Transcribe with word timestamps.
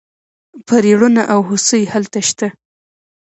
پریړونه 0.67 1.21
او 1.33 1.39
هوسۍ 1.49 1.83
هلته 1.93 2.19
شته. 2.27 2.47